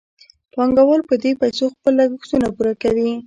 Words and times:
پانګوال 0.53 1.01
په 1.09 1.15
دې 1.23 1.31
پیسو 1.41 1.65
خپل 1.73 1.93
لګښتونه 1.99 2.47
پوره 2.55 2.73
کوي 2.81 3.11